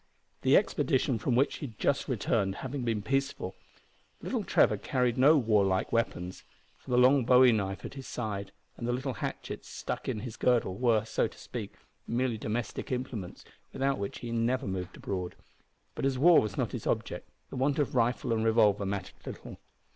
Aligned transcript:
The 0.41 0.57
expedition 0.57 1.19
from 1.19 1.35
which 1.35 1.57
he 1.57 1.67
had 1.67 1.77
just 1.77 2.07
returned 2.07 2.55
having 2.65 2.83
been 2.83 3.03
peaceful, 3.03 3.55
little 4.19 4.43
Trevor 4.43 4.77
carried 4.77 5.15
no 5.15 5.37
warlike 5.37 5.91
weapons 5.93 6.43
for 6.79 6.89
the 6.89 6.97
long 6.97 7.23
bowie 7.23 7.51
knife 7.51 7.85
at 7.85 7.93
his 7.93 8.07
side, 8.07 8.51
and 8.77 8.87
the 8.87 8.93
little 8.93 9.13
hatchet 9.13 9.63
stuck 9.63 10.09
in 10.09 10.21
his 10.21 10.37
girdle, 10.37 10.75
were, 10.75 11.05
so 11.05 11.27
to 11.27 11.37
speak, 11.37 11.73
merely 12.07 12.39
domestic 12.39 12.91
implements, 12.91 13.45
without 13.73 13.99
which 13.99 14.21
he 14.21 14.31
never 14.31 14.65
moved 14.65 14.97
abroad. 14.97 15.35
But 15.93 16.05
as 16.07 16.17
war 16.17 16.41
was 16.41 16.57
not 16.57 16.71
his 16.71 16.87
object, 16.87 17.29
the 17.51 17.55
want 17.55 17.77
of 17.77 17.93
rifle 17.93 18.33
and 18.33 18.43
revolver 18.43 18.87
mattered 18.87 19.23
little. 19.23 19.59